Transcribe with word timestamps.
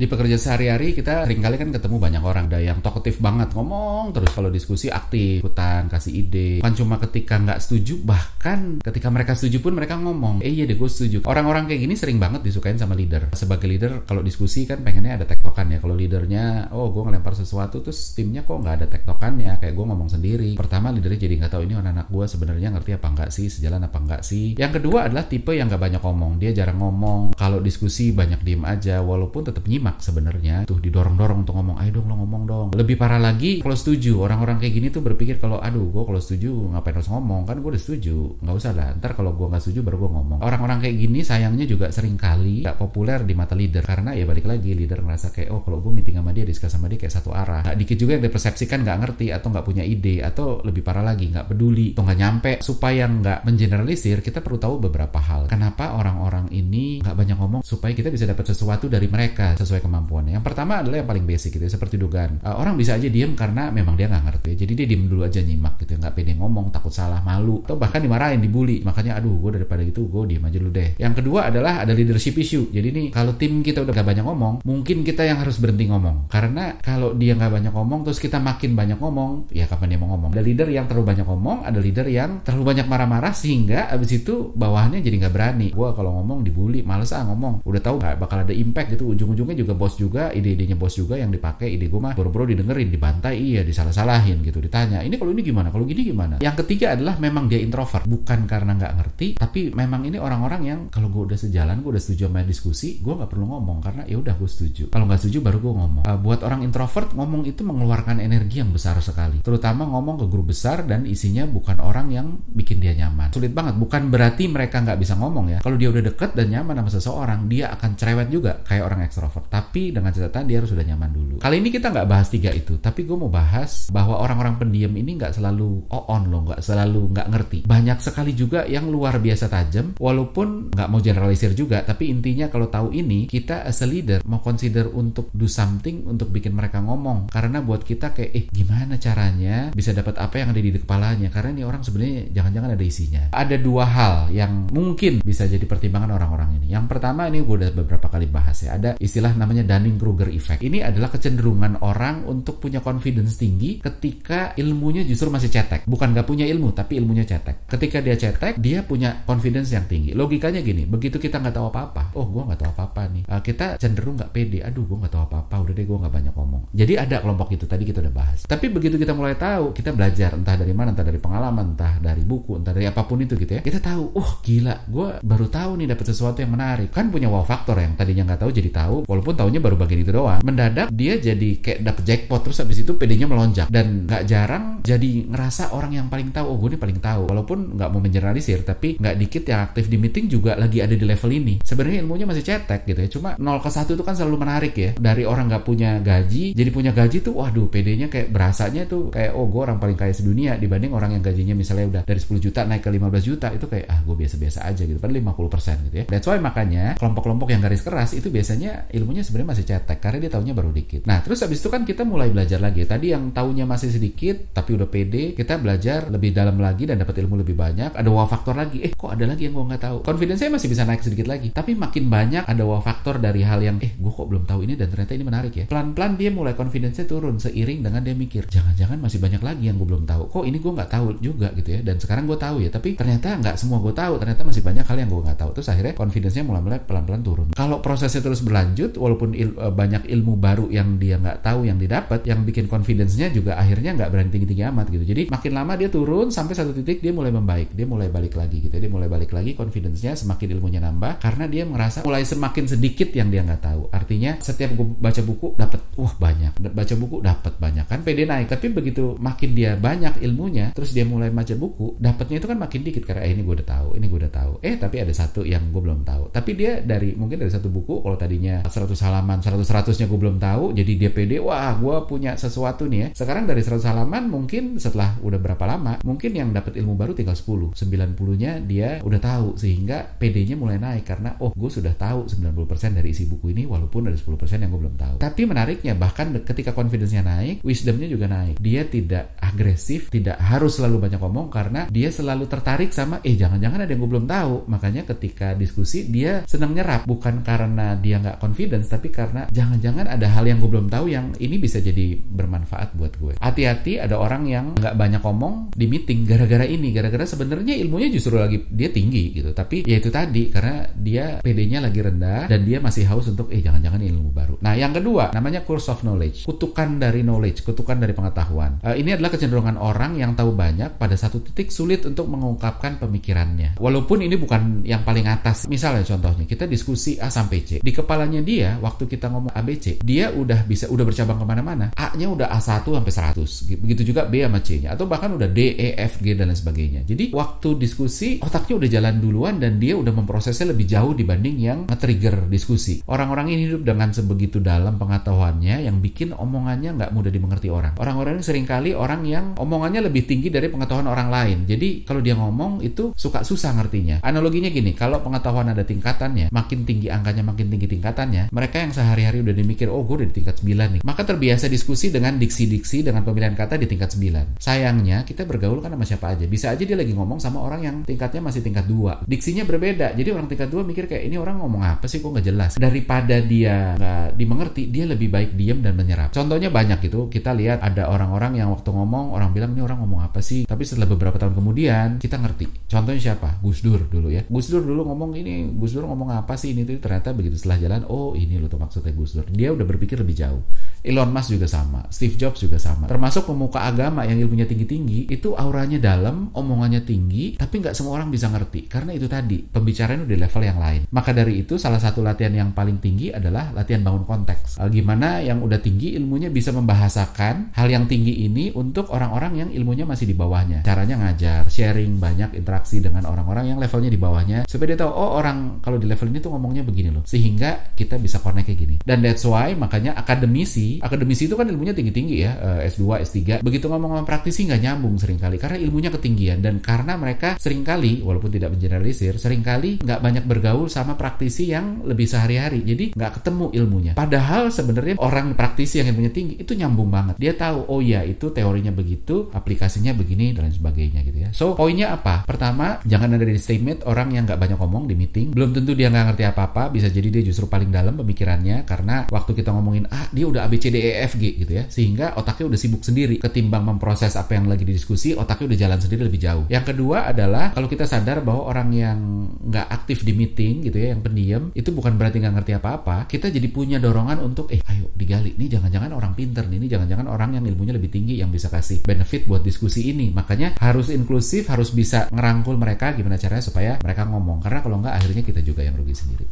Di 0.00 0.08
pekerjaan 0.08 0.40
sehari-hari 0.40 0.96
kita 0.96 1.28
sering 1.28 1.44
kali 1.44 1.60
kan 1.60 1.68
ketemu 1.76 2.00
banyak 2.00 2.22
orang 2.24 2.48
ada 2.48 2.56
yang 2.56 2.80
talkative 2.80 3.20
banget 3.20 3.52
ngomong 3.52 4.16
terus 4.16 4.32
kalau 4.32 4.48
diskusi 4.48 4.88
aktif, 4.88 5.44
ikutan, 5.44 5.92
kasih 5.92 6.24
ide. 6.24 6.64
Bukan 6.64 6.72
cuma 6.72 6.96
ketika 7.04 7.36
nggak 7.36 7.60
setuju, 7.60 8.00
bahkan 8.00 8.80
ketika 8.80 9.12
mereka 9.12 9.36
setuju 9.36 9.60
pun 9.60 9.76
mereka 9.76 10.00
ngomong, 10.00 10.40
eh 10.40 10.48
iya 10.48 10.64
deh 10.64 10.80
gue 10.80 10.88
setuju. 10.88 11.28
Orang-orang 11.28 11.68
kayak 11.68 11.84
gini 11.84 12.00
sering 12.00 12.16
banget 12.16 12.40
disukain 12.40 12.80
sama 12.80 12.96
leader. 12.96 13.28
Sebagai 13.36 13.68
leader 13.68 14.00
kalau 14.08 14.24
diskusi 14.24 14.64
kan 14.64 14.80
pengennya 14.80 15.20
ada 15.20 15.28
tektokan 15.28 15.68
ya. 15.68 15.84
Kalau 15.84 15.92
leadernya, 15.92 16.72
oh 16.72 16.88
gue 16.88 17.04
ngelempar 17.04 17.36
sesuatu 17.36 17.84
terus 17.84 18.16
timnya 18.16 18.40
kok 18.48 18.56
nggak 18.56 18.80
ada 18.80 18.86
tektokannya, 18.88 19.60
kayak 19.60 19.76
gue 19.76 19.84
ngomong 19.84 20.08
sendiri. 20.08 20.56
Pertama 20.56 20.96
leadernya 20.96 21.28
jadi 21.28 21.44
nggak 21.44 21.52
tahu 21.52 21.68
ini 21.68 21.76
anak-anak 21.76 22.08
gue 22.08 22.24
sebenarnya 22.24 22.72
ngerti 22.72 22.90
apa 22.96 23.06
enggak 23.12 23.30
sih, 23.36 23.52
sejalan 23.52 23.84
apa 23.84 24.00
enggak 24.00 24.24
sih. 24.24 24.56
Yang 24.56 24.80
kedua 24.80 25.12
adalah 25.12 25.28
tipe 25.28 25.52
yang 25.52 25.68
nggak 25.68 25.92
banyak 25.92 26.00
ngomong. 26.00 26.40
Dia 26.40 26.56
jarang 26.56 26.80
ngomong. 26.80 27.36
Kalau 27.36 27.60
diskusi 27.60 28.16
banyak 28.16 28.40
diem 28.40 28.64
aja, 28.64 29.04
walaupun 29.04 29.44
tetap 29.44 29.68
nyimak 29.68 29.89
sebenarnya. 29.98 30.68
Tuh 30.70 30.78
didorong-dorong 30.78 31.42
untuk 31.42 31.58
ngomong, 31.58 31.76
ayo 31.82 31.90
dong 31.98 32.06
lo 32.06 32.14
ngomong 32.22 32.42
dong. 32.46 32.68
Lebih 32.78 32.94
parah 32.94 33.18
lagi 33.18 33.58
kalau 33.64 33.74
setuju. 33.74 34.22
Orang-orang 34.22 34.62
kayak 34.62 34.74
gini 34.78 34.86
tuh 34.94 35.02
berpikir 35.02 35.42
kalau 35.42 35.58
aduh 35.58 35.90
gue 35.90 36.02
kalau 36.06 36.20
setuju 36.22 36.52
ngapain 36.70 36.94
harus 36.94 37.10
ngomong 37.10 37.42
kan 37.48 37.58
gue 37.58 37.70
udah 37.74 37.82
setuju. 37.82 38.38
Nggak 38.44 38.54
usah 38.54 38.72
lah. 38.76 38.88
Ntar 39.00 39.18
kalau 39.18 39.34
gue 39.34 39.46
nggak 39.50 39.62
setuju 39.62 39.80
baru 39.82 39.96
gue 40.06 40.10
ngomong. 40.14 40.38
Orang-orang 40.44 40.78
kayak 40.84 40.96
gini 41.00 41.20
sayangnya 41.26 41.66
juga 41.66 41.90
sering 41.90 42.14
kali 42.14 42.62
nggak 42.62 42.78
populer 42.78 43.24
di 43.24 43.34
mata 43.34 43.56
leader 43.56 43.82
karena 43.82 44.14
ya 44.14 44.28
balik 44.28 44.46
lagi 44.46 44.76
leader 44.76 45.02
ngerasa 45.02 45.32
kayak 45.32 45.48
oh 45.50 45.64
kalau 45.64 45.80
gue 45.80 45.90
meeting 45.90 46.20
sama 46.20 46.30
dia 46.30 46.44
diskus 46.44 46.70
sama 46.70 46.86
dia 46.86 46.98
kayak 47.00 47.14
satu 47.14 47.32
arah. 47.32 47.64
Nah, 47.64 47.74
dikit 47.74 47.96
juga 47.96 48.20
yang 48.20 48.24
dipersepsikan 48.28 48.84
nggak 48.84 48.98
ngerti 49.00 49.26
atau 49.32 49.48
nggak 49.48 49.64
punya 49.64 49.84
ide 49.86 50.20
atau 50.20 50.60
lebih 50.60 50.84
parah 50.84 51.02
lagi 51.02 51.32
nggak 51.32 51.48
peduli 51.48 51.96
atau 51.96 52.02
nggak 52.04 52.18
nyampe 52.20 52.52
supaya 52.60 53.08
nggak 53.08 53.38
mengeneralisir 53.48 54.20
kita 54.20 54.44
perlu 54.44 54.58
tahu 54.60 54.74
beberapa 54.90 55.18
hal. 55.18 55.48
Kenapa 55.48 55.96
orang-orang 55.96 56.52
ini 56.52 57.00
nggak 57.00 57.16
banyak 57.16 57.36
ngomong 57.40 57.60
supaya 57.64 57.96
kita 57.96 58.12
bisa 58.12 58.28
dapat 58.28 58.52
sesuatu 58.52 58.86
dari 58.90 59.06
mereka 59.08 59.56
sesuai 59.56 59.79
kemampuannya. 59.82 60.36
Yang 60.36 60.44
pertama 60.44 60.80
adalah 60.84 61.02
yang 61.02 61.08
paling 61.08 61.24
basic 61.26 61.56
gitu 61.56 61.66
seperti 61.66 61.96
dugaan. 61.96 62.40
Uh, 62.44 62.56
orang 62.60 62.76
bisa 62.76 62.96
aja 62.96 63.08
diem 63.08 63.32
karena 63.34 63.72
memang 63.72 63.96
dia 63.96 64.06
nggak 64.06 64.24
ngerti. 64.28 64.50
Jadi 64.64 64.72
dia 64.76 64.86
diem 64.86 65.04
dulu 65.08 65.26
aja 65.26 65.40
nyimak 65.40 65.80
gitu, 65.82 65.96
nggak 65.96 66.12
pede 66.14 66.32
ngomong, 66.36 66.70
takut 66.70 66.92
salah, 66.92 67.20
malu, 67.24 67.64
atau 67.64 67.76
bahkan 67.80 68.00
dimarahin, 68.00 68.40
dibully. 68.40 68.84
Makanya 68.84 69.18
aduh 69.18 69.36
gue 69.40 69.60
daripada 69.60 69.80
gitu 69.82 70.06
gue 70.06 70.36
diem 70.36 70.44
aja 70.44 70.56
dulu 70.60 70.72
deh. 70.72 70.90
Yang 71.00 71.14
kedua 71.24 71.48
adalah 71.48 71.82
ada 71.82 71.92
leadership 71.96 72.36
issue. 72.38 72.68
Jadi 72.70 72.88
nih 72.92 73.06
kalau 73.10 73.34
tim 73.34 73.64
kita 73.64 73.82
udah 73.82 73.92
gak 73.92 74.06
banyak 74.06 74.24
ngomong, 74.24 74.54
mungkin 74.64 75.02
kita 75.02 75.24
yang 75.24 75.40
harus 75.40 75.56
berhenti 75.56 75.88
ngomong. 75.88 76.28
Karena 76.30 76.76
kalau 76.80 77.12
dia 77.16 77.36
nggak 77.36 77.52
banyak 77.52 77.72
ngomong, 77.72 78.00
terus 78.06 78.20
kita 78.20 78.38
makin 78.40 78.72
banyak 78.76 78.98
ngomong, 79.00 79.50
ya 79.52 79.66
kapan 79.66 79.96
dia 79.96 79.98
mau 80.00 80.12
ngomong? 80.16 80.30
Ada 80.36 80.42
leader 80.42 80.68
yang 80.68 80.84
terlalu 80.88 81.04
banyak 81.14 81.26
ngomong, 81.26 81.58
ada 81.66 81.78
leader 81.78 82.06
yang 82.08 82.30
terlalu 82.42 82.64
banyak 82.74 82.86
marah-marah 82.88 83.32
sehingga 83.36 83.92
abis 83.92 84.24
itu 84.24 84.52
bawahannya 84.56 85.00
jadi 85.04 85.16
nggak 85.26 85.34
berani. 85.34 85.68
Gue 85.72 85.88
kalau 85.92 86.16
ngomong 86.20 86.44
dibully, 86.44 86.80
males 86.82 87.12
ah 87.12 87.24
ngomong. 87.28 87.64
Udah 87.64 87.80
tahu 87.80 88.00
nggak 88.00 88.14
bakal 88.20 88.38
ada 88.42 88.54
impact 88.54 88.96
gitu. 88.96 89.12
Ujung-ujungnya 89.12 89.56
juga 89.60 89.76
bos 89.76 89.94
juga, 90.00 90.32
ide-idenya 90.32 90.74
bos 90.74 90.96
juga 90.96 91.20
yang 91.20 91.28
dipakai. 91.28 91.76
Ide 91.76 91.92
gue 91.92 92.00
mah 92.00 92.16
boro-boro 92.16 92.48
didengerin, 92.48 92.88
dibantai, 92.88 93.36
iya 93.36 93.60
disalah-salahin 93.60 94.40
gitu, 94.40 94.58
ditanya. 94.58 95.04
Ini 95.04 95.14
kalau 95.20 95.36
ini 95.36 95.44
gimana? 95.44 95.68
Kalau 95.68 95.84
gini 95.84 96.02
gimana? 96.08 96.40
Yang 96.40 96.64
ketiga 96.64 96.96
adalah 96.96 97.20
memang 97.20 97.46
dia 97.46 97.60
introvert, 97.60 98.08
bukan 98.08 98.48
karena 98.48 98.72
nggak 98.74 98.92
ngerti, 98.96 99.26
tapi 99.36 99.70
memang 99.70 100.08
ini 100.08 100.16
orang-orang 100.16 100.62
yang 100.64 100.80
kalau 100.88 101.12
gue 101.12 101.32
udah 101.32 101.38
sejalan, 101.38 101.84
gue 101.84 101.90
udah 101.92 102.02
setuju 102.02 102.32
sama 102.32 102.40
diskusi, 102.46 102.98
gue 103.04 103.12
nggak 103.12 103.30
perlu 103.30 103.44
ngomong 103.44 103.78
karena 103.84 104.02
ya 104.08 104.16
udah 104.16 104.34
gue 104.34 104.48
setuju. 104.48 104.84
Kalau 104.88 105.04
nggak 105.04 105.20
setuju 105.20 105.38
baru 105.44 105.58
gue 105.60 105.72
ngomong. 105.76 106.02
Uh, 106.08 106.18
buat 106.18 106.40
orang 106.46 106.64
introvert 106.64 107.12
ngomong 107.12 107.44
itu 107.44 107.60
mengeluarkan 107.66 108.22
energi 108.22 108.64
yang 108.64 108.72
besar 108.72 108.96
sekali, 109.02 109.44
terutama 109.44 109.84
ngomong 109.84 110.24
ke 110.24 110.26
grup 110.30 110.50
besar 110.50 110.86
dan 110.86 111.04
isinya 111.04 111.44
bukan 111.44 111.82
orang 111.82 112.08
yang 112.14 112.26
bikin 112.54 112.80
dia 112.80 112.94
nyaman. 112.96 113.34
Sulit 113.34 113.52
banget. 113.52 113.76
Bukan 113.76 114.08
berarti 114.08 114.46
mereka 114.46 114.80
nggak 114.80 114.98
bisa 114.98 115.18
ngomong 115.18 115.46
ya. 115.52 115.58
Kalau 115.60 115.76
dia 115.76 115.90
udah 115.90 116.02
deket 116.06 116.32
dan 116.32 116.48
nyaman 116.48 116.80
sama 116.80 116.90
seseorang, 116.90 117.40
dia 117.50 117.74
akan 117.74 117.90
cerewet 117.98 118.28
juga 118.30 118.62
kayak 118.62 118.84
orang 118.86 119.00
ekstrovert. 119.04 119.49
Tapi 119.50 119.90
dengan 119.90 120.14
catatan 120.14 120.46
dia 120.46 120.62
harus 120.62 120.70
sudah 120.70 120.86
nyaman 120.86 121.10
dulu. 121.10 121.34
Kali 121.42 121.58
ini 121.58 121.74
kita 121.74 121.90
nggak 121.90 122.06
bahas 122.06 122.30
tiga 122.30 122.54
itu, 122.54 122.78
tapi 122.78 123.02
gue 123.02 123.18
mau 123.18 123.26
bahas 123.26 123.90
bahwa 123.90 124.22
orang-orang 124.22 124.62
pendiam 124.62 124.94
ini 124.94 125.18
nggak 125.18 125.34
selalu 125.34 125.90
on 125.90 126.30
loh, 126.30 126.46
nggak 126.46 126.62
selalu 126.62 127.10
nggak 127.10 127.28
ngerti. 127.34 127.58
Banyak 127.66 127.98
sekali 127.98 128.32
juga 128.38 128.62
yang 128.70 128.86
luar 128.86 129.18
biasa 129.18 129.50
tajam, 129.50 129.98
walaupun 129.98 130.70
nggak 130.70 130.88
mau 130.88 131.02
generalisir 131.02 131.50
juga, 131.58 131.82
tapi 131.82 132.14
intinya 132.14 132.46
kalau 132.46 132.70
tahu 132.70 132.94
ini, 132.94 133.26
kita 133.26 133.66
as 133.66 133.82
a 133.82 133.88
leader 133.90 134.22
mau 134.22 134.38
consider 134.38 134.86
untuk 134.86 135.34
do 135.34 135.50
something 135.50 136.06
untuk 136.06 136.30
bikin 136.30 136.54
mereka 136.54 136.78
ngomong. 136.78 137.34
Karena 137.34 137.58
buat 137.58 137.82
kita 137.82 138.14
kayak, 138.14 138.30
eh 138.30 138.44
gimana 138.54 139.02
caranya 139.02 139.74
bisa 139.74 139.90
dapat 139.90 140.14
apa 140.22 140.38
yang 140.38 140.54
ada 140.54 140.60
di 140.62 140.70
kepalanya? 140.78 141.26
Karena 141.34 141.50
ini 141.58 141.62
orang 141.66 141.82
sebenarnya 141.82 142.30
jangan-jangan 142.30 142.70
ada 142.78 142.84
isinya. 142.86 143.22
Ada 143.34 143.56
dua 143.58 143.84
hal 143.90 144.14
yang 144.30 144.70
mungkin 144.70 145.26
bisa 145.26 145.50
jadi 145.50 145.66
pertimbangan 145.66 146.14
orang-orang 146.14 146.62
ini. 146.62 146.70
Yang 146.70 146.86
pertama 146.86 147.26
ini 147.26 147.42
gue 147.42 147.56
udah 147.66 147.70
beberapa 147.74 148.06
kali 148.06 148.30
bahas 148.30 148.62
ya. 148.62 148.78
Ada 148.78 148.94
istilah 149.02 149.34
namanya 149.40 149.64
Dunning-Kruger 149.64 150.28
effect. 150.36 150.60
Ini 150.60 150.84
adalah 150.84 151.08
kecenderungan 151.08 151.80
orang 151.80 152.28
untuk 152.28 152.60
punya 152.60 152.84
confidence 152.84 153.40
tinggi 153.40 153.80
ketika 153.80 154.52
ilmunya 154.60 155.00
justru 155.08 155.32
masih 155.32 155.48
cetek. 155.48 155.88
Bukan 155.88 156.12
gak 156.12 156.28
punya 156.28 156.44
ilmu, 156.44 156.76
tapi 156.76 157.00
ilmunya 157.00 157.24
cetek. 157.24 157.64
Ketika 157.64 158.04
dia 158.04 158.20
cetek, 158.20 158.60
dia 158.60 158.84
punya 158.84 159.24
confidence 159.24 159.72
yang 159.72 159.88
tinggi. 159.88 160.12
Logikanya 160.12 160.60
gini, 160.60 160.84
begitu 160.84 161.16
kita 161.16 161.40
nggak 161.40 161.54
tahu 161.56 161.66
apa-apa, 161.72 162.02
oh 162.18 162.26
gue 162.28 162.42
nggak 162.50 162.60
tahu 162.60 162.70
apa-apa 162.76 163.02
nih. 163.14 163.22
Uh, 163.30 163.40
kita 163.40 163.66
cenderung 163.80 164.18
nggak 164.20 164.30
pede. 164.34 164.58
Aduh, 164.60 164.84
gue 164.84 164.98
nggak 165.00 165.12
tahu 165.14 165.24
apa-apa. 165.30 165.54
Udah 165.62 165.72
deh, 165.72 165.86
gue 165.86 165.98
nggak 166.02 166.14
banyak 166.14 166.34
ngomong. 166.34 166.62
Jadi 166.74 166.92
ada 166.98 167.16
kelompok 167.22 167.48
itu 167.54 167.64
tadi 167.64 167.86
kita 167.86 168.02
udah 168.02 168.14
bahas. 168.14 168.38
Tapi 168.44 168.66
begitu 168.68 168.98
kita 168.98 169.14
mulai 169.14 169.38
tahu, 169.38 169.72
kita 169.72 169.94
belajar 169.94 170.34
entah 170.34 170.58
dari 170.58 170.74
mana, 170.74 170.92
entah 170.92 171.06
dari 171.06 171.22
pengalaman, 171.22 171.78
entah 171.78 172.02
dari 172.02 172.22
buku, 172.26 172.58
entah 172.58 172.74
dari 172.74 172.90
apa 172.90 173.06
pun 173.06 173.22
itu 173.22 173.38
gitu 173.38 173.56
ya. 173.56 173.62
Kita 173.62 173.78
tahu, 173.78 174.18
oh 174.18 174.30
gila, 174.42 174.74
gue 174.90 175.08
baru 175.22 175.46
tahu 175.46 175.70
nih 175.80 175.86
dapat 175.94 176.04
sesuatu 176.10 176.42
yang 176.42 176.52
menarik. 176.52 176.90
Kan 176.90 177.08
punya 177.08 177.30
wow 177.30 177.46
faktor 177.46 177.78
yang 177.78 177.94
tadinya 177.94 178.26
nggak 178.26 178.40
tahu 178.42 178.50
jadi 178.50 178.70
tahu, 178.74 178.96
walaupun 179.06 179.29
tahunya 179.34 179.60
baru 179.62 179.76
bagian 179.78 180.00
itu 180.02 180.12
doang. 180.12 180.40
Mendadak 180.42 180.88
dia 180.90 181.16
jadi 181.16 181.50
kayak 181.60 181.80
dapet 181.84 182.02
jackpot 182.06 182.40
terus 182.44 182.58
habis 182.62 182.82
itu 182.82 182.92
pedenya 182.96 183.26
melonjak 183.30 183.66
dan 183.68 184.04
nggak 184.06 184.22
jarang 184.26 184.80
jadi 184.80 185.30
ngerasa 185.30 185.72
orang 185.76 185.96
yang 185.96 186.06
paling 186.08 186.32
tahu. 186.34 186.46
Oh 186.50 186.56
gue 186.58 186.76
nih 186.76 186.80
paling 186.80 186.98
tahu. 186.98 187.22
Walaupun 187.30 187.78
nggak 187.78 187.88
mau 187.92 188.00
mengeneralisir, 188.00 188.66
tapi 188.66 188.96
nggak 188.98 189.16
dikit 189.16 189.42
yang 189.46 189.60
aktif 189.70 189.86
di 189.86 189.96
meeting 190.00 190.26
juga 190.26 190.56
lagi 190.56 190.82
ada 190.82 190.94
di 190.96 191.04
level 191.04 191.30
ini. 191.30 191.54
Sebenarnya 191.62 192.02
ilmunya 192.02 192.26
masih 192.26 192.44
cetek 192.44 192.88
gitu 192.88 193.00
ya. 193.00 193.08
Cuma 193.08 193.30
0 193.38 193.60
ke 193.62 193.70
1 193.70 193.94
itu 193.94 194.02
kan 194.02 194.14
selalu 194.16 194.36
menarik 194.40 194.74
ya. 194.74 194.90
Dari 194.96 195.22
orang 195.28 195.46
nggak 195.50 195.64
punya 195.64 196.00
gaji, 196.00 196.56
jadi 196.56 196.70
punya 196.72 196.90
gaji 196.90 197.22
tuh, 197.22 197.38
waduh 197.38 197.68
pedenya 197.70 198.10
kayak 198.10 198.32
berasanya 198.34 198.88
tuh 198.88 199.12
kayak 199.12 199.36
oh 199.36 199.46
gue 199.46 199.60
orang 199.60 199.78
paling 199.78 199.98
kaya 199.98 200.12
sedunia 200.12 200.56
dibanding 200.56 200.90
orang 200.90 201.14
yang 201.16 201.22
gajinya 201.22 201.54
misalnya 201.54 201.86
udah 201.98 202.02
dari 202.02 202.20
10 202.20 202.40
juta 202.40 202.64
naik 202.64 202.82
ke 202.82 202.90
15 202.90 203.28
juta 203.28 203.48
itu 203.52 203.66
kayak 203.68 203.86
ah 203.86 204.00
gue 204.02 204.16
biasa-biasa 204.16 204.66
aja 204.66 204.82
gitu. 204.84 204.98
Padahal 204.98 205.18
50% 205.22 205.86
gitu 205.90 205.96
ya. 206.02 206.04
That's 206.08 206.26
why 206.26 206.38
makanya 206.40 206.96
kelompok-kelompok 206.96 207.48
yang 207.52 207.62
garis 207.62 207.82
keras 207.84 208.16
itu 208.16 208.28
biasanya 208.32 208.90
ilmunya 208.90 209.19
sebenarnya 209.22 209.50
masih 209.56 209.64
cetek 209.66 209.98
karena 209.98 210.18
dia 210.26 210.30
tahunya 210.32 210.54
baru 210.54 210.70
dikit. 210.70 211.04
Nah 211.06 211.20
terus 211.20 211.40
habis 211.44 211.60
itu 211.60 211.68
kan 211.68 211.82
kita 211.84 212.02
mulai 212.02 212.28
belajar 212.32 212.58
lagi. 212.58 212.84
Tadi 212.84 213.12
yang 213.12 213.30
tahunya 213.30 213.64
masih 213.64 213.92
sedikit 213.92 214.52
tapi 214.52 214.76
udah 214.76 214.88
pede, 214.90 215.32
kita 215.36 215.60
belajar 215.60 216.08
lebih 216.10 216.34
dalam 216.34 216.58
lagi 216.58 216.88
dan 216.88 217.00
dapat 217.00 217.20
ilmu 217.22 217.40
lebih 217.40 217.54
banyak. 217.54 217.94
Ada 217.94 218.08
wow 218.08 218.26
faktor 218.26 218.56
lagi. 218.56 218.82
Eh 218.84 218.92
kok 218.92 219.12
ada 219.12 219.24
lagi 219.24 219.48
yang 219.48 219.54
gue 219.56 219.64
nggak 219.70 219.82
tahu. 219.82 219.98
Confidence 220.04 220.40
saya 220.42 220.50
masih 220.52 220.68
bisa 220.68 220.82
naik 220.84 221.02
sedikit 221.04 221.26
lagi. 221.28 221.48
Tapi 221.52 221.76
makin 221.76 222.08
banyak 222.08 222.44
ada 222.46 222.62
wow 222.64 222.80
faktor 222.80 223.20
dari 223.20 223.44
hal 223.44 223.60
yang 223.60 223.76
eh 223.80 223.94
gue 223.96 224.12
kok 224.12 224.26
belum 224.26 224.44
tahu 224.48 224.64
ini 224.64 224.74
dan 224.76 224.88
ternyata 224.88 225.12
ini 225.16 225.24
menarik 225.24 225.52
ya. 225.52 225.64
Pelan-pelan 225.70 226.16
dia 226.16 226.30
mulai 226.32 226.52
confidence-nya 226.56 227.06
turun 227.06 227.36
seiring 227.40 227.84
dengan 227.84 228.00
dia 228.04 228.16
mikir 228.16 228.48
jangan-jangan 228.50 228.98
masih 228.98 229.18
banyak 229.22 229.42
lagi 229.42 229.64
yang 229.68 229.76
gue 229.76 229.88
belum 229.88 230.04
tahu. 230.04 230.22
Kok 230.32 230.44
ini 230.44 230.58
gue 230.58 230.72
nggak 230.72 230.90
tahu 230.90 231.06
juga 231.20 231.48
gitu 231.54 231.68
ya. 231.76 231.80
Dan 231.84 231.96
sekarang 232.00 232.24
gue 232.26 232.38
tahu 232.38 232.56
ya. 232.64 232.70
Tapi 232.72 232.96
ternyata 232.96 233.38
nggak 233.38 233.56
semua 233.56 233.78
gue 233.80 233.94
tahu. 233.94 234.14
Ternyata 234.18 234.42
masih 234.42 234.62
banyak 234.64 234.84
hal 234.84 234.96
yang 234.98 235.10
gue 235.10 235.22
nggak 235.24 235.38
tahu. 235.38 235.50
Terus 235.58 235.68
akhirnya 235.70 235.94
confidence-nya 235.94 236.44
mulai-mulai 236.44 236.80
pelan-pelan 236.82 237.22
turun. 237.22 237.48
Kalau 237.54 237.78
prosesnya 237.80 238.20
terus 238.20 238.40
berlanjut, 238.42 238.96
walaupun 239.10 239.34
il, 239.34 239.50
banyak 239.50 240.06
ilmu 240.06 240.38
baru 240.38 240.70
yang 240.70 240.94
dia 241.02 241.18
nggak 241.18 241.42
tahu 241.42 241.66
yang 241.66 241.82
didapat, 241.82 242.22
yang 242.22 242.46
bikin 242.46 242.70
confidence-nya 242.70 243.34
juga 243.34 243.58
akhirnya 243.58 243.98
nggak 243.98 244.06
berani 244.14 244.30
tinggi-tinggi 244.30 244.64
amat 244.70 244.86
gitu. 244.94 245.02
Jadi 245.02 245.22
makin 245.34 245.52
lama 245.58 245.74
dia 245.74 245.90
turun 245.90 246.30
sampai 246.30 246.54
satu 246.54 246.70
titik 246.70 247.02
dia 247.02 247.10
mulai 247.10 247.34
membaik, 247.34 247.74
dia 247.74 247.90
mulai 247.90 248.06
balik 248.06 248.38
lagi 248.38 248.62
gitu. 248.62 248.78
Dia 248.78 248.86
mulai 248.86 249.10
balik 249.10 249.34
lagi 249.34 249.58
confidence-nya 249.58 250.14
semakin 250.14 250.54
ilmunya 250.54 250.78
nambah 250.78 251.18
karena 251.18 251.50
dia 251.50 251.66
merasa 251.66 252.06
mulai 252.06 252.22
semakin 252.22 252.70
sedikit 252.70 253.10
yang 253.10 253.34
dia 253.34 253.42
nggak 253.42 253.62
tahu. 253.66 253.82
Artinya 253.90 254.38
setiap 254.38 254.70
gue 254.78 254.86
baca 254.86 255.20
buku 255.26 255.58
dapat 255.58 255.80
wah 255.98 256.14
banyak, 256.14 256.52
baca 256.62 256.94
buku 256.94 257.16
dapat 257.18 257.52
banyak 257.58 257.84
kan 257.90 258.06
PD 258.06 258.30
naik. 258.30 258.46
Tapi 258.46 258.70
begitu 258.70 259.18
makin 259.18 259.50
dia 259.58 259.74
banyak 259.74 260.22
ilmunya, 260.22 260.70
terus 260.70 260.94
dia 260.94 261.02
mulai 261.02 261.34
baca 261.34 261.58
buku, 261.58 261.98
dapatnya 261.98 262.38
itu 262.38 262.46
kan 262.46 262.58
makin 262.62 262.80
dikit 262.86 263.02
karena 263.02 263.26
eh, 263.26 263.34
ini 263.34 263.42
gue 263.42 263.54
udah 263.58 263.66
tahu, 263.66 263.88
ini 263.98 264.06
gue 264.06 264.18
udah 264.22 264.32
tahu. 264.32 264.52
Eh 264.62 264.78
tapi 264.78 265.02
ada 265.02 265.10
satu 265.10 265.42
yang 265.42 265.74
gue 265.74 265.82
belum 265.82 266.06
tahu. 266.06 266.30
Tapi 266.30 266.50
dia 266.54 266.78
dari 266.78 267.18
mungkin 267.18 267.42
dari 267.42 267.50
satu 267.50 267.66
buku 267.66 268.04
kalau 268.04 268.14
tadinya 268.14 268.62
100 268.62 268.99
halaman 269.04 269.38
100 269.40 269.60
100-nya 269.64 270.06
gue 270.06 270.18
belum 270.20 270.36
tahu, 270.36 270.76
jadi 270.76 270.92
dia 270.96 271.10
pede 271.10 271.40
wah 271.40 271.72
gue 271.78 271.96
punya 272.04 272.36
sesuatu 272.36 272.86
nih 272.86 272.98
ya. 272.98 273.08
Sekarang 273.16 273.48
dari 273.48 273.64
100 273.64 273.80
halaman 273.86 274.28
mungkin 274.28 274.76
setelah 274.76 275.16
udah 275.24 275.38
berapa 275.40 275.64
lama 275.64 276.02
mungkin 276.04 276.36
yang 276.36 276.50
dapat 276.52 276.76
ilmu 276.76 276.98
baru 276.98 277.12
tinggal 277.16 277.34
10 277.38 277.72
90 277.76 278.42
nya 278.42 278.58
dia 278.60 278.98
udah 279.00 279.20
tahu 279.20 279.48
sehingga 279.56 280.04
PD-nya 280.20 280.58
mulai 280.58 280.76
naik 280.76 281.08
karena 281.08 281.38
oh 281.40 281.54
gue 281.54 281.70
sudah 281.70 281.94
tahu 281.96 282.28
90% 282.28 282.98
dari 282.98 283.14
isi 283.14 283.24
buku 283.30 283.54
ini 283.54 283.64
walaupun 283.64 284.10
ada 284.10 284.16
10% 284.18 284.36
yang 284.60 284.70
gue 284.70 284.80
belum 284.84 284.96
tahu. 284.98 285.16
Tapi 285.22 285.42
menariknya 285.48 285.96
bahkan 285.96 286.34
ketika 286.44 286.76
confidence-nya 286.76 287.24
naik 287.24 287.64
wisdomnya 287.64 288.10
juga 288.10 288.28
naik. 288.28 288.60
Dia 288.60 288.84
tidak 288.84 289.38
agresif 289.40 290.12
tidak 290.12 290.36
harus 290.42 290.76
selalu 290.76 291.08
banyak 291.08 291.20
ngomong 291.22 291.48
karena 291.48 291.86
dia 291.88 292.10
selalu 292.10 292.50
tertarik 292.50 292.90
sama 292.92 293.22
eh 293.24 293.38
jangan-jangan 293.38 293.86
ada 293.86 293.90
yang 293.90 294.00
gue 294.02 294.10
belum 294.10 294.26
tahu. 294.26 294.54
Makanya 294.68 295.06
ketika 295.06 295.54
diskusi 295.54 296.10
dia 296.10 296.42
senang 296.44 296.74
nyerap 296.74 297.06
bukan 297.06 297.40
karena 297.46 297.94
dia 297.96 298.18
nggak 298.18 298.42
confidence 298.42 298.89
tapi 298.90 299.14
karena 299.14 299.46
jangan-jangan 299.54 300.10
ada 300.10 300.26
hal 300.26 300.42
yang 300.42 300.58
gue 300.58 300.70
belum 300.70 300.90
tahu 300.90 301.06
yang 301.06 301.30
ini 301.38 301.56
bisa 301.62 301.78
jadi 301.78 302.18
bermanfaat 302.18 302.98
buat 302.98 303.14
gue 303.14 303.38
hati-hati 303.38 304.02
ada 304.02 304.18
orang 304.18 304.42
yang 304.50 304.66
nggak 304.74 304.94
banyak 304.98 305.20
ngomong 305.22 305.54
di 305.74 305.86
meeting 305.86 306.24
gara-gara 306.26 306.64
ini. 306.64 306.90
Gara-gara 306.90 307.24
sebenarnya 307.26 307.74
ilmunya 307.80 308.08
justru 308.12 308.36
lagi 308.36 308.62
dia 308.70 308.92
tinggi 308.92 309.34
gitu. 309.34 309.50
Tapi 309.50 309.84
ya 309.84 309.98
itu 309.98 310.12
tadi 310.12 310.52
karena 310.52 310.86
dia 310.94 311.38
PD-nya 311.42 311.84
lagi 311.84 312.00
rendah 312.00 312.46
dan 312.46 312.60
dia 312.62 312.78
masih 312.78 313.08
haus 313.08 313.26
untuk 313.32 313.50
eh 313.50 313.64
jangan-jangan 313.64 314.00
ilmu 314.00 314.30
baru. 314.30 314.54
Nah 314.62 314.76
yang 314.76 314.94
kedua 314.94 315.32
namanya 315.32 315.64
course 315.66 315.88
of 315.90 316.04
knowledge 316.06 316.44
kutukan 316.44 317.00
dari 317.00 317.24
knowledge 317.26 317.64
kutukan 317.66 317.98
dari 317.98 318.14
pengetahuan. 318.14 318.78
Uh, 318.84 318.94
ini 318.94 319.16
adalah 319.16 319.32
kecenderungan 319.32 319.80
orang 319.80 320.20
yang 320.20 320.36
tahu 320.36 320.52
banyak 320.54 321.00
pada 321.00 321.16
satu 321.16 321.40
titik 321.40 321.72
sulit 321.72 322.04
untuk 322.04 322.28
mengungkapkan 322.30 323.00
pemikirannya. 323.00 323.80
Walaupun 323.80 324.22
ini 324.22 324.36
bukan 324.36 324.84
yang 324.86 325.02
paling 325.02 325.26
atas. 325.26 325.66
Misalnya 325.66 326.04
contohnya 326.06 326.44
kita 326.44 326.68
diskusi 326.68 327.16
A 327.16 327.32
sampai 327.32 327.58
C. 327.64 327.70
Di 327.80 327.92
kepalanya 327.94 328.44
dia 328.44 328.69
waktu 328.78 329.10
kita 329.10 329.26
ngomong 329.26 329.50
ABC 329.50 330.04
dia 330.06 330.30
udah 330.30 330.62
bisa 330.62 330.86
udah 330.86 331.02
bercabang 331.02 331.42
ke 331.42 331.46
mana-mana. 331.46 331.86
A-nya 331.98 332.30
udah 332.30 332.46
A1 332.54 332.86
sampai 332.86 333.12
100 333.42 333.80
begitu 333.82 334.14
juga 334.14 334.28
B 334.30 334.44
sama 334.44 334.62
C-nya. 334.62 334.94
Atau 334.94 335.10
bahkan 335.10 335.34
udah 335.34 335.50
D, 335.50 335.74
E, 335.74 335.98
F, 335.98 336.22
G 336.22 336.38
dan 336.38 336.52
lain 336.52 336.58
sebagainya. 336.58 337.00
Jadi 337.08 337.34
waktu 337.34 337.68
diskusi 337.80 338.38
otaknya 338.38 338.74
udah 338.78 338.88
jalan 338.90 339.14
duluan 339.18 339.54
dan 339.58 339.80
dia 339.80 339.96
udah 339.96 340.12
memprosesnya 340.12 340.70
lebih 340.70 340.86
jauh 340.86 341.16
dibanding 341.16 341.56
yang 341.58 341.78
nge-trigger 341.88 342.46
diskusi. 342.46 343.00
Orang-orang 343.08 343.54
ini 343.56 343.70
hidup 343.70 343.82
dengan 343.86 344.12
sebegitu 344.12 344.60
dalam 344.60 345.00
pengetahuannya 345.00 345.88
yang 345.88 345.98
bikin 345.98 346.36
omongannya 346.36 346.94
nggak 346.98 347.10
mudah 347.14 347.30
dimengerti 347.32 347.68
orang. 347.72 347.96
Orang-orang 347.96 348.38
ini 348.38 348.44
sering 348.44 348.66
kali 348.68 348.92
orang 348.92 349.22
yang 349.24 349.56
omongannya 349.56 350.10
lebih 350.10 350.28
tinggi 350.28 350.52
dari 350.52 350.68
pengetahuan 350.68 351.08
orang 351.08 351.28
lain. 351.32 351.58
Jadi 351.64 352.04
kalau 352.04 352.20
dia 352.20 352.34
ngomong 352.36 352.82
itu 352.84 353.14
suka 353.16 353.46
susah 353.46 353.72
ngertinya. 353.78 354.20
Analoginya 354.20 354.68
gini 354.68 354.92
kalau 354.92 355.22
pengetahuan 355.24 355.72
ada 355.72 355.86
tingkatannya 355.86 356.50
makin 356.50 356.84
tinggi 356.84 357.08
angkanya 357.08 357.46
makin 357.46 357.66
tinggi 357.70 357.86
tingkatannya 357.86 358.52
mereka 358.60 358.76
yang 358.84 358.92
sehari-hari 358.92 359.40
udah 359.40 359.56
dimikir 359.56 359.88
oh 359.88 360.04
gue 360.04 360.20
udah 360.20 360.28
di 360.28 360.36
tingkat 360.36 360.60
9 360.60 360.68
nih. 360.68 361.00
Maka 361.00 361.24
terbiasa 361.24 361.72
diskusi 361.72 362.12
dengan 362.12 362.36
diksi-diksi 362.36 363.00
dengan 363.00 363.24
pemilihan 363.24 363.56
kata 363.56 363.80
di 363.80 363.88
tingkat 363.88 364.12
9 364.12 364.60
sayangnya 364.60 365.24
kita 365.24 365.48
bergaul 365.48 365.80
kan 365.80 365.96
sama 365.96 366.04
siapa 366.04 366.36
aja. 366.36 366.44
Bisa 366.44 366.76
aja 366.76 366.84
dia 366.84 366.92
lagi 366.92 367.16
ngomong 367.16 367.40
sama 367.40 367.64
orang 367.64 367.80
yang 367.80 367.96
tingkatnya 368.04 368.44
masih 368.44 368.60
tingkat 368.60 368.84
2 368.84 369.24
diksinya 369.24 369.64
berbeda. 369.64 370.12
Jadi 370.12 370.28
orang 370.28 370.44
tingkat 370.50 370.68
2 370.68 370.84
mikir 370.84 371.08
kayak 371.08 371.24
ini 371.24 371.40
orang 371.40 371.56
ngomong 371.64 371.80
apa 371.80 372.04
sih? 372.04 372.20
Kok 372.20 372.36
nggak 372.36 372.46
jelas? 372.46 372.76
Daripada 372.76 373.40
dia 373.40 373.96
nggak 373.96 374.36
dimengerti 374.36 374.82
dia 374.90 375.08
lebih 375.08 375.30
baik 375.30 375.56
diam 375.56 375.80
dan 375.80 375.94
menyerap. 375.94 376.34
Contohnya 376.34 376.68
banyak 376.68 377.00
gitu 377.00 377.30
kita 377.30 377.56
lihat 377.56 377.80
ada 377.80 378.10
orang-orang 378.10 378.58
yang 378.58 378.68
waktu 378.74 378.90
ngomong 378.90 379.32
orang 379.32 379.54
bilang 379.54 379.72
ini 379.72 379.80
orang 379.80 380.02
ngomong 380.02 380.20
apa 380.26 380.42
sih? 380.42 380.66
Tapi 380.66 380.82
setelah 380.84 381.08
beberapa 381.08 381.38
tahun 381.38 381.54
kemudian 381.54 382.18
kita 382.18 382.36
ngerti. 382.36 382.90
Contohnya 382.90 383.32
siapa? 383.32 383.62
Gus 383.62 383.80
Dur 383.80 384.10
dulu 384.10 384.28
ya. 384.28 384.42
Gus 384.50 384.66
Dur 384.68 384.82
dulu 384.82 385.06
ngomong 385.08 385.38
ini 385.38 385.70
Gus 385.78 385.94
Dur 385.94 386.10
ngomong 386.10 386.34
apa 386.34 386.58
sih? 386.58 386.74
Ini 386.74 386.98
ternyata 386.98 387.30
begitu. 387.30 387.54
Setelah 387.54 387.78
jalan 387.78 388.02
oh 388.10 388.34
ini 388.34 388.49
loh 388.58 388.72
tuh 388.72 388.80
maksudnya 388.80 389.14
Gus 389.14 389.38
Dur. 389.38 389.46
Dia 389.52 389.70
udah 389.70 389.86
berpikir 389.86 390.18
lebih 390.18 390.34
jauh 390.34 390.64
Elon 391.00 391.32
Musk 391.32 391.56
juga 391.56 391.64
sama 391.64 392.04
Steve 392.12 392.36
Jobs 392.36 392.60
juga 392.60 392.76
sama. 392.76 393.08
Termasuk 393.08 393.48
pemuka 393.48 393.80
agama 393.88 394.28
yang 394.28 394.36
ilmunya 394.44 394.68
tinggi-tinggi 394.68 395.32
itu 395.32 395.56
auranya 395.56 395.96
dalam 395.96 396.52
omongannya 396.52 397.00
tinggi 397.06 397.56
tapi 397.56 397.80
nggak 397.80 397.96
semua 397.96 398.20
orang 398.20 398.28
bisa 398.28 398.52
ngerti. 398.52 398.84
Karena 398.84 399.16
itu 399.16 399.24
tadi 399.24 399.64
pembicaraan 399.64 400.28
udah 400.28 400.36
level 400.36 400.62
yang 400.62 400.78
lain. 400.78 401.00
Maka 401.08 401.32
dari 401.32 401.64
itu 401.64 401.80
salah 401.80 401.96
satu 401.96 402.20
latihan 402.20 402.52
yang 402.52 402.70
paling 402.76 403.00
tinggi 403.00 403.32
adalah 403.32 403.72
latihan 403.72 404.04
bangun 404.04 404.28
konteks. 404.28 404.76
Gimana 404.90 405.40
yang 405.40 405.64
udah 405.64 405.80
tinggi 405.80 406.18
ilmunya 406.20 406.52
bisa 406.52 406.74
membahasakan 406.74 407.72
hal 407.72 407.88
yang 407.88 408.04
tinggi 408.04 408.44
ini 408.44 408.74
untuk 408.76 409.08
orang-orang 409.08 409.52
yang 409.66 409.68
ilmunya 409.72 410.04
masih 410.04 410.28
di 410.28 410.36
bawahnya. 410.36 410.84
Caranya 410.84 411.16
ngajar 411.16 411.64
sharing 411.72 412.20
banyak 412.20 412.52
interaksi 412.58 413.00
dengan 413.00 413.24
orang-orang 413.24 413.72
yang 413.72 413.78
levelnya 413.80 414.12
di 414.12 414.20
bawahnya. 414.20 414.58
Supaya 414.68 414.92
dia 414.92 414.98
tahu 415.06 415.12
oh 415.14 415.38
orang 415.38 415.80
kalau 415.80 415.96
di 415.96 416.04
level 416.04 416.28
ini 416.28 416.38
tuh 416.44 416.52
ngomongnya 416.52 416.82
begini 416.84 417.08
loh. 417.08 417.24
Sehingga 417.24 417.96
kita 417.96 418.20
bisa 418.20 418.42
connect 418.44 418.68
kayak 418.68 418.80
gini. 418.84 418.96
Dan 419.00 419.24
that's 419.24 419.46
why 419.46 419.72
makanya 419.72 420.18
akademisi 420.18 420.89
akademisi 420.98 421.46
itu 421.46 421.54
kan 421.54 421.70
ilmunya 421.70 421.94
tinggi-tinggi 421.94 422.36
ya 422.42 422.52
S2 422.90 423.22
S3 423.22 423.38
begitu 423.62 423.86
ngomong-ngomong 423.86 424.26
praktisi 424.26 424.66
nggak 424.66 424.82
nyambung 424.82 425.14
sering 425.20 425.38
kali 425.38 425.56
karena 425.60 425.78
ilmunya 425.78 426.10
ketinggian. 426.10 426.58
Dan 426.58 426.82
karena 426.82 427.14
mereka 427.14 427.54
sering 427.60 427.86
kali 427.86 428.24
walaupun 428.24 428.50
tidak 428.50 428.74
mengeneralisir 428.74 429.36
sering 429.36 429.60
kali 429.60 430.00
nggak 430.00 430.20
banyak 430.20 430.44
bergaul 430.48 430.88
sama 430.88 431.14
praktisi 431.14 431.70
yang 431.70 432.02
lebih 432.02 432.26
sehari-hari. 432.26 432.82
Jadi 432.82 433.14
nggak 433.14 433.40
ketemu 433.40 433.66
ilmunya. 433.76 434.12
Padahal 434.16 434.72
sebenarnya 434.72 435.20
orang 435.20 435.54
praktisi 435.54 436.00
yang 436.00 436.10
ilmunya 436.10 436.32
tinggi 436.32 436.54
itu 436.58 436.72
nyambung 436.74 437.12
banget. 437.12 437.34
Dia 437.36 437.52
tahu 437.54 437.86
oh 437.90 438.00
ya 438.00 438.24
itu 438.24 438.50
teorinya 438.50 438.90
begitu 438.90 439.52
aplikasinya 439.52 440.16
begini 440.16 440.56
dan 440.56 440.70
lain 440.70 440.76
sebagainya 440.76 441.20
gitu 441.26 441.38
ya. 441.38 441.50
So 441.52 441.76
poinnya 441.76 442.16
apa? 442.16 442.48
Pertama 442.48 443.02
jangan 443.04 443.36
ada 443.36 443.44
di 443.44 443.60
statement 443.60 444.08
orang 444.08 444.32
yang 444.32 444.48
nggak 444.48 444.60
banyak 444.60 444.78
ngomong 444.78 445.04
di 445.10 445.14
meeting. 445.18 445.52
Belum 445.52 445.74
tentu 445.74 445.92
dia 445.92 446.08
nggak 446.08 446.34
ngerti 446.34 446.44
apa-apa 446.48 446.88
bisa 446.88 447.12
jadi 447.12 447.28
dia 447.28 447.42
justru 447.44 447.68
paling 447.68 447.92
dalam 447.92 448.16
pemikirannya 448.16 448.88
karena 448.88 449.28
waktu 449.28 449.52
kita 449.52 449.74
ngomongin 449.74 450.08
ah 450.08 450.26
dia 450.32 450.46
udah 450.46 450.64
A 450.64 450.68
B 450.88 450.96
C 451.28 451.36
E 451.36 451.50
gitu 451.60 451.72
ya. 451.76 451.84
Sehingga 451.92 452.32
otaknya 452.40 452.72
udah 452.72 452.78
sibuk 452.80 453.02
sendiri 453.04 453.36
ketimbang 453.36 453.84
memproses 453.84 454.32
apa 454.40 454.56
yang 454.56 454.64
lagi 454.64 454.88
didiskusi 454.88 455.36
otaknya 455.36 455.76
udah 455.76 455.78
jalan 455.78 455.98
sendiri 456.00 456.22
lebih 456.24 456.40
jauh. 456.40 456.64
Yang 456.72 456.96
kedua 456.96 457.28
adalah 457.28 457.76
kalau 457.76 457.90
kita 457.90 458.08
sadar 458.08 458.40
bahwa 458.40 458.72
orang 458.72 458.88
yang 458.96 459.18
nggak 459.60 459.86
aktif 459.92 460.24
di 460.24 460.32
meeting 460.32 460.88
gitu 460.88 460.96
ya 460.96 461.12
yang 461.12 461.20
pendiam 461.20 461.68
itu 461.76 461.92
bukan 461.92 462.16
berarti 462.16 462.40
nggak 462.40 462.54
ngerti 462.56 462.72
apa-apa. 462.80 463.28
Kita 463.28 463.52
jadi 463.52 463.68
punya 463.68 464.00
dorongan 464.00 464.40
untuk 464.40 464.72
eh 464.72 464.80
ayo 464.80 465.12
digali. 465.12 465.52
Nih 465.60 465.68
jangan-jangan 465.68 466.16
orang 466.16 466.32
pinter 466.32 466.64
nih. 466.64 466.80
Ini 466.80 466.88
jangan-jangan 466.88 467.26
orang 467.28 467.60
yang 467.60 467.64
ilmunya 467.68 467.92
lebih 467.92 468.08
tinggi 468.08 468.40
yang 468.40 468.48
bisa 468.48 468.72
kasih 468.72 469.04
benefit 469.04 469.44
buat 469.44 469.60
diskusi 469.60 470.08
ini. 470.08 470.32
Makanya 470.32 470.80
harus 470.80 471.12
inklusif 471.12 471.68
harus 471.68 471.92
bisa 471.92 472.30
ngerangkul 472.32 472.78
mereka 472.78 473.12
gimana 473.12 473.36
caranya 473.36 473.64
supaya 473.64 473.92
mereka 474.00 474.24
ngomong. 474.24 474.62
Karena 474.64 474.80
kalau 474.80 474.96
nggak 475.02 475.14
akhirnya 475.18 475.42
kita 475.44 475.60
juga 475.60 475.84
yang 475.84 475.98
rugi 475.98 476.14
sendiri 476.16 476.46